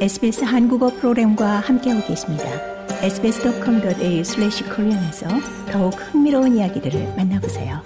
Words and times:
SBS 0.00 0.44
한국어 0.44 0.88
프로그램과 0.88 1.60
함께하고 1.60 2.06
계십니다. 2.06 2.44
sbs.com.au/korean에서 3.02 5.28
더욱 5.70 5.90
흥미로운 5.90 6.56
이야기들을 6.56 7.16
만나보세요. 7.18 7.82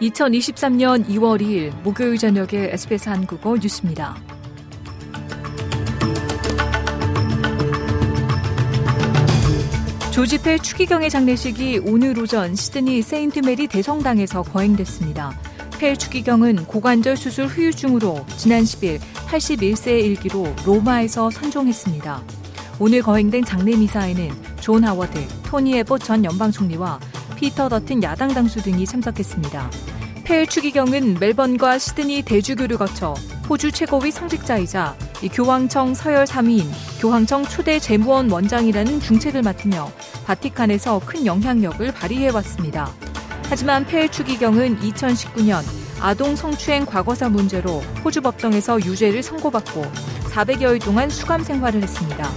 (2023년 0.00 1.08
2월 1.08 1.40
2일) 1.40 1.72
목요일 1.82 2.18
저녁의 2.18 2.70
SBS 2.72 3.08
한국어 3.08 3.56
뉴스입니다. 3.56 4.14
조지 10.20 10.42
펠 10.42 10.58
추기경의 10.58 11.08
장례식이 11.08 11.80
오늘 11.86 12.18
오전 12.18 12.54
시드니 12.54 13.00
세인트 13.00 13.38
메리 13.38 13.66
대성당에서 13.66 14.42
거행됐습니다. 14.42 15.32
펠 15.78 15.96
추기경은 15.96 16.66
고관절 16.66 17.16
수술 17.16 17.46
후유증으로 17.46 18.26
지난 18.36 18.62
10일 18.64 19.00
81세의 19.28 20.04
일기로 20.04 20.54
로마에서 20.66 21.30
선종했습니다. 21.30 22.22
오늘 22.78 23.00
거행된 23.00 23.46
장례 23.46 23.74
미사에는 23.74 24.30
존 24.60 24.84
하워드, 24.84 25.26
토니 25.44 25.78
에봇 25.78 26.04
전 26.04 26.22
연방 26.22 26.52
총리와 26.52 27.00
피터 27.36 27.70
더튼 27.70 28.02
야당 28.02 28.34
당수 28.34 28.60
등이 28.60 28.84
참석했습니다. 28.84 29.70
펠 30.24 30.46
추기경은 30.46 31.16
멜번과 31.18 31.78
시드니 31.78 32.24
대주교를 32.26 32.76
거쳐 32.76 33.14
호주 33.48 33.72
최고위 33.72 34.10
성직자이자 34.10 34.94
교황청 35.28 35.94
서열 35.94 36.24
3위인 36.24 36.64
교황청 37.00 37.44
초대 37.44 37.78
재무원 37.78 38.30
원장이라는 38.30 39.00
중책을 39.00 39.42
맡으며 39.42 39.90
바티칸에서 40.24 41.00
큰 41.04 41.26
영향력을 41.26 41.92
발휘해왔습니다. 41.92 42.90
하지만 43.48 43.84
펠 43.84 44.08
추기경은 44.08 44.78
2019년 44.80 45.62
아동 46.00 46.34
성추행 46.34 46.86
과거사 46.86 47.28
문제로 47.28 47.80
호주 48.04 48.22
법정에서 48.22 48.80
유죄를 48.80 49.22
선고받고 49.22 49.82
400여일 50.30 50.82
동안 50.82 51.10
수감 51.10 51.42
생활을 51.42 51.82
했습니다. 51.82 52.30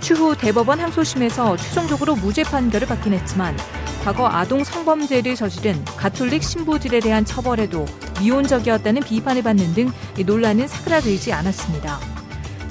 추후 0.00 0.36
대법원 0.36 0.80
항소심에서 0.80 1.56
최종적으로 1.56 2.16
무죄 2.16 2.42
판결을 2.42 2.86
받긴 2.88 3.12
했지만 3.12 3.56
과거 4.02 4.28
아동 4.28 4.62
성범죄를 4.62 5.34
저지른 5.34 5.84
가톨릭 5.84 6.42
신부들에 6.42 7.00
대한 7.00 7.24
처벌에도 7.24 7.84
미온적이었다는 8.20 9.02
비판을 9.02 9.42
받는 9.42 9.74
등 9.74 9.92
논란은 10.24 10.68
사그라들지 10.68 11.32
않았습니다. 11.32 12.15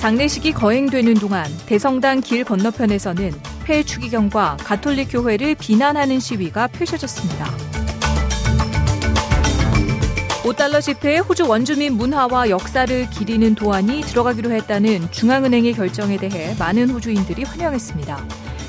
장례식이 0.06 0.54
거행되는 0.54 1.16
동안 1.16 1.48
대성당 1.66 2.22
길 2.22 2.44
건너편에서는 2.44 3.32
폐 3.64 3.82
추기경과 3.82 4.58
가톨릭 4.60 5.08
교회를 5.14 5.56
비난하는 5.56 6.20
시위가 6.20 6.68
펼쳐졌습니다. 6.68 7.48
5달러 10.44 10.80
지폐에 10.80 11.18
호주 11.18 11.48
원주민 11.48 11.94
문화와 11.94 12.52
역사를 12.52 13.10
기리는 13.10 13.56
도안이 13.56 14.02
들어가기로 14.02 14.52
했다는 14.52 15.10
중앙은행의 15.10 15.74
결정에 15.74 16.18
대해 16.18 16.56
많은 16.60 16.92
호주인들이 16.92 17.44
환영했습니다. 17.44 18.28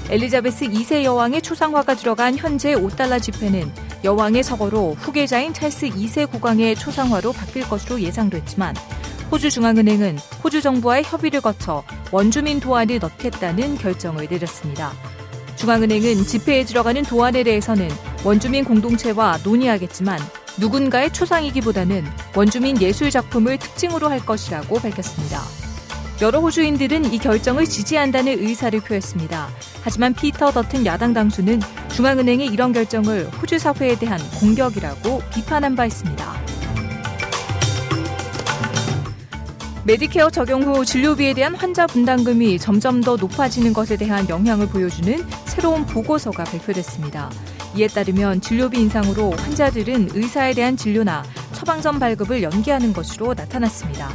엘리자베스 0.08 0.68
2세 0.68 1.02
여왕의 1.02 1.42
초상화가 1.42 1.96
들어간 1.96 2.38
현재 2.38 2.74
5달러 2.74 3.20
지폐는 3.20 3.70
여왕의 4.04 4.42
서거로 4.42 4.94
후계자인 4.94 5.52
찰스 5.52 5.90
2세 5.90 6.30
국왕의 6.30 6.76
초상화로 6.76 7.32
바뀔 7.32 7.68
것으로 7.68 8.00
예상됐지만 8.00 8.74
호주 9.30 9.50
중앙은행은 9.50 10.18
호주 10.44 10.62
정부와의 10.62 11.04
협의를 11.04 11.40
거쳐 11.40 11.82
원주민 12.12 12.60
도안을 12.60 13.00
넣겠다는 13.00 13.76
결정을 13.76 14.28
내렸습니다. 14.30 14.92
중앙은행은 15.56 16.24
지폐에 16.24 16.64
들어가는 16.64 17.02
도안에 17.02 17.42
대해서는 17.42 17.88
원주민 18.24 18.64
공동체와 18.64 19.38
논의하겠지만 19.42 20.20
누군가의 20.58 21.12
초상이기보다는 21.12 22.04
원주민 22.34 22.80
예술 22.80 23.10
작품을 23.10 23.58
특징으로 23.58 24.08
할 24.08 24.24
것이라고 24.24 24.78
밝혔습니다. 24.78 25.42
여러 26.22 26.40
호주인들은 26.40 27.12
이 27.12 27.18
결정을 27.18 27.66
지지한다는 27.66 28.38
의사를 28.38 28.78
표했습니다. 28.80 29.48
하지만 29.82 30.14
피터 30.14 30.52
더튼 30.52 30.86
야당 30.86 31.12
당수는 31.12 31.60
중앙은행의 31.94 32.46
이런 32.46 32.72
결정을 32.72 33.28
호주 33.42 33.58
사회에 33.58 33.98
대한 33.98 34.18
공격이라고 34.40 35.20
비판한 35.34 35.76
바 35.76 35.84
있습니다. 35.84 36.55
메디케어 39.86 40.30
적용 40.30 40.64
후 40.64 40.84
진료비에 40.84 41.32
대한 41.32 41.54
환자 41.54 41.86
분담금이 41.86 42.58
점점 42.58 43.00
더 43.00 43.14
높아지는 43.14 43.72
것에 43.72 43.96
대한 43.96 44.28
영향을 44.28 44.66
보여주는 44.66 45.24
새로운 45.44 45.86
보고서가 45.86 46.42
발표됐습니다. 46.42 47.30
이에 47.76 47.86
따르면 47.86 48.40
진료비 48.40 48.80
인상으로 48.80 49.30
환자들은 49.30 50.08
의사에 50.12 50.54
대한 50.54 50.76
진료나 50.76 51.22
처방전 51.52 52.00
발급을 52.00 52.42
연기하는 52.42 52.92
것으로 52.92 53.34
나타났습니다. 53.34 54.10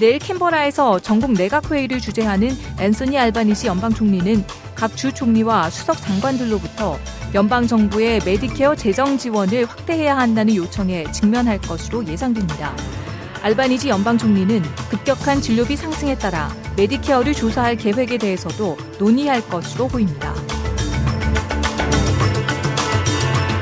내일 0.00 0.18
캔버라에서 0.18 0.98
전국 0.98 1.32
내각회의를 1.32 2.00
주재하는 2.00 2.50
앤소니 2.80 3.16
알바니시 3.16 3.68
연방 3.68 3.94
총리는 3.94 4.44
각 4.74 4.96
주 4.96 5.12
총리와 5.12 5.70
수석 5.70 5.96
장관들로부터 6.00 6.98
연방 7.34 7.68
정부의 7.68 8.20
메디케어 8.24 8.74
재정 8.74 9.16
지원을 9.16 9.64
확대해야 9.64 10.18
한다는 10.18 10.56
요청에 10.56 11.04
직면할 11.12 11.60
것으로 11.60 12.04
예상됩니다. 12.04 12.74
알바니지 13.42 13.88
연방 13.88 14.18
총리는 14.18 14.62
급격한 14.90 15.40
진료비 15.40 15.76
상승에 15.76 16.16
따라 16.16 16.50
메디케어를 16.76 17.34
조사할 17.34 17.76
계획에 17.76 18.18
대해서도 18.18 18.76
논의할 18.98 19.40
것으로 19.48 19.88
보입니다. 19.88 20.34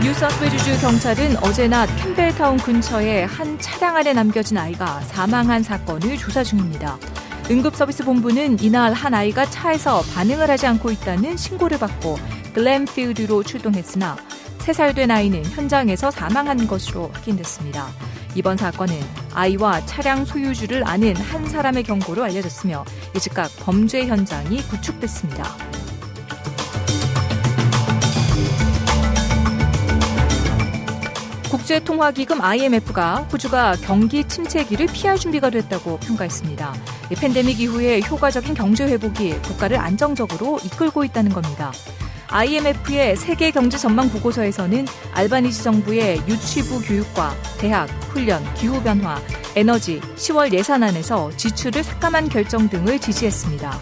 뉴사우스웨일즈주 0.03 0.81
경찰은 0.81 1.37
어제 1.43 1.67
낮 1.67 1.87
캠벨타운 1.97 2.59
근처에 2.59 3.25
한 3.25 3.59
차량 3.59 3.97
안에 3.97 4.13
남겨진 4.13 4.57
아이가 4.57 5.01
사망한 5.01 5.63
사건을 5.63 6.17
조사 6.17 6.45
중입니다. 6.45 6.97
응급서비스 7.51 8.05
본부는 8.05 8.61
이날 8.61 8.93
한 8.93 9.15
아이가 9.15 9.45
차에서 9.47 10.03
반응을 10.15 10.49
하지 10.49 10.67
않고 10.67 10.91
있다는 10.91 11.37
신고를 11.37 11.79
받고 11.79 12.19
글램필드로 12.55 13.43
출동했으나 13.43 14.17
3살 14.59 14.95
된 14.95 15.11
아이는 15.11 15.45
현장에서 15.45 16.11
사망한 16.11 16.67
것으로 16.67 17.11
확인됐습니다. 17.13 17.89
이번 18.37 18.59
사건은 18.59 18.95
아이와 19.33 19.87
차량 19.87 20.27
소유주를 20.27 20.87
아는 20.87 21.17
한 21.17 21.49
사람의 21.49 21.85
경고로 21.85 22.23
알려졌으며 22.23 22.85
즉각 23.19 23.51
범죄 23.61 24.07
현장이 24.07 24.61
구축됐습니다. 24.65 25.57
국제통화기금 31.51 32.43
IMF가 32.43 33.23
호주가 33.33 33.75
경기 33.77 34.23
침체기를 34.23 34.89
피할 34.89 35.17
준비가 35.17 35.49
됐다고 35.49 35.99
평가했습니다. 36.01 36.75
팬데믹 37.19 37.59
이후에 37.59 38.03
효과적인 38.03 38.53
경제 38.53 38.87
회복이 38.87 39.41
국가를 39.41 39.79
안정적으로 39.79 40.59
이끌고 40.63 41.05
있다는 41.05 41.33
겁니다. 41.33 41.73
IMF의 42.29 43.17
세계 43.17 43.51
경제 43.51 43.79
전망 43.79 44.09
보고서에서는 44.11 44.87
알바니지 45.13 45.63
정부의 45.63 46.23
유치부 46.29 46.83
교육과 46.83 47.35
대학, 47.59 47.89
훈련, 48.11 48.43
기후 48.55 48.83
변화, 48.83 49.21
에너지, 49.55 50.01
10월 50.01 50.53
예산안에서 50.53 51.31
지출을 51.37 51.83
삭감한 51.83 52.29
결정 52.29 52.69
등을 52.69 52.99
지지했습니다. 52.99 53.79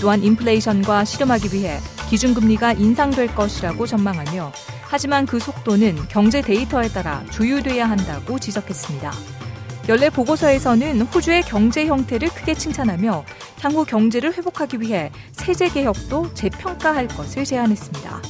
또한 0.00 0.22
인플레이션과 0.22 1.04
실험하기 1.04 1.54
위해 1.54 1.78
기준금리가 2.08 2.72
인상될 2.74 3.34
것이라고 3.34 3.86
전망하며 3.86 4.52
하지만 4.82 5.26
그 5.26 5.38
속도는 5.38 5.96
경제 6.08 6.40
데이터에 6.40 6.88
따라 6.88 7.24
조율돼야 7.30 7.88
한다고 7.88 8.38
지적했습니다. 8.38 9.12
연례 9.88 10.08
보고서에서는 10.08 11.02
호주의 11.02 11.42
경제 11.42 11.86
형태를 11.86 12.28
크게 12.28 12.54
칭찬하며 12.54 13.24
향후 13.60 13.84
경제를 13.84 14.32
회복하기 14.32 14.80
위해 14.80 15.10
세제 15.32 15.68
개혁도 15.68 16.32
재평가할 16.32 17.08
것을 17.08 17.44
제안했습니다. 17.44 18.22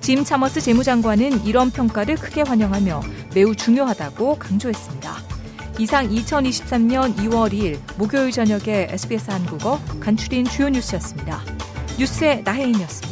짐 0.00 0.24
차머스 0.24 0.60
재무장관은 0.60 1.44
이런 1.46 1.70
평가를 1.70 2.16
크게 2.16 2.42
환영하며 2.42 3.00
매우 3.34 3.54
중요하다고 3.54 4.36
강조했습니다. 4.38 5.16
이상 5.78 6.08
2023년 6.10 7.16
2월 7.16 7.52
2일 7.52 7.78
목요일 7.96 8.30
저녁에 8.30 8.88
SBS 8.90 9.30
한국어 9.30 9.80
간추린 10.00 10.44
주요 10.44 10.68
뉴스였습니다. 10.68 11.40
뉴스의 11.98 12.42
나혜인이었습니다. 12.42 13.11